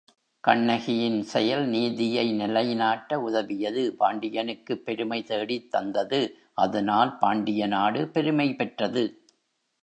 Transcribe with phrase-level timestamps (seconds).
[0.43, 6.21] கண்ணகியின் செயல் நீதியை நிலைநாட்ட உதவியது பாண்டியனுக்குப் பெருமை தேடித் தந்தது
[6.57, 9.05] அதனால் பாண்டிய நாடு பெருமை பெற்றது.